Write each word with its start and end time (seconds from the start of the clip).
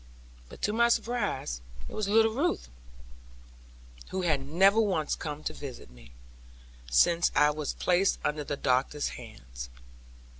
But 0.49 0.63
to 0.63 0.73
my 0.73 0.89
surprise 0.89 1.61
it 1.87 1.93
was 1.93 2.07
little 2.09 2.33
Ruth, 2.33 2.69
who 4.09 4.23
had 4.23 4.43
never 4.47 4.81
once 4.81 5.13
come 5.13 5.43
to 5.43 5.53
visit 5.53 5.91
me, 5.91 6.11
since 6.89 7.31
I 7.35 7.51
was 7.51 7.73
placed 7.75 8.17
under 8.25 8.43
the 8.43 8.57
doctor's 8.57 9.09
hands. 9.09 9.69